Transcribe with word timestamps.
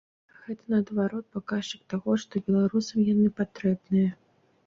Гэта, 0.45 0.63
наадварот, 0.73 1.25
паказчык 1.35 1.83
таго, 1.93 2.15
што 2.23 2.43
беларусам 2.49 3.05
яны 3.13 3.27
патрэбныя. 3.41 4.09